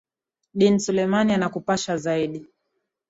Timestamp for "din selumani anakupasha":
0.53-1.97